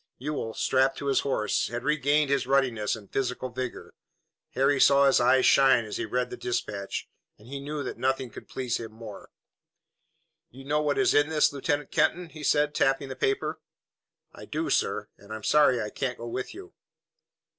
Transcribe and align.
Ewell, 0.17 0.55
strapped 0.55 0.97
to 0.97 1.05
his 1.05 1.19
horse, 1.19 1.67
had 1.67 1.83
regained 1.83 2.31
his 2.31 2.47
ruddiness 2.47 2.95
and 2.95 3.13
physical 3.13 3.49
vigor. 3.51 3.93
Harry 4.55 4.81
saw 4.81 5.05
his 5.05 5.19
eyes 5.19 5.45
shine 5.45 5.85
as 5.85 5.97
he 5.97 6.05
read 6.07 6.31
the 6.31 6.37
dispatch, 6.37 7.07
and 7.37 7.47
he 7.47 7.59
knew 7.59 7.83
that 7.83 7.99
nothing 7.99 8.31
could 8.31 8.47
please 8.49 8.77
him 8.77 8.91
more. 8.91 9.29
"You 10.49 10.63
know 10.65 10.81
what 10.81 10.97
is 10.97 11.13
in 11.13 11.29
this, 11.29 11.53
Lieutenant 11.53 11.91
Kenton?" 11.91 12.29
he 12.29 12.41
said, 12.43 12.73
tapping 12.73 13.09
the 13.09 13.15
paper. 13.15 13.59
"I 14.33 14.45
do, 14.45 14.71
sir, 14.71 15.07
and 15.19 15.31
I'm 15.31 15.43
sorry 15.43 15.79
I 15.79 15.91
can't 15.91 16.17
go 16.17 16.25
with 16.27 16.55
you." 16.55 16.73